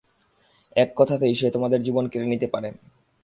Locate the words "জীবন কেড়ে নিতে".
1.83-2.47